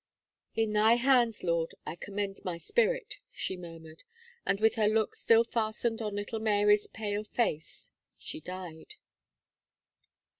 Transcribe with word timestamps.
"In 0.55 0.73
Thy 0.73 0.95
hands, 0.95 1.43
Lord, 1.43 1.75
I 1.85 1.95
commend 1.95 2.39
my 2.43 2.57
spirit," 2.57 3.17
she 3.31 3.55
murmured, 3.55 4.01
and 4.47 4.59
with 4.59 4.73
her 4.73 4.87
look 4.87 5.13
still 5.13 5.43
fastened 5.43 6.01
on 6.01 6.15
little 6.15 6.39
Mary's 6.39 6.87
pale 6.87 7.23
face, 7.23 7.91
she 8.17 8.39
died. 8.39 8.95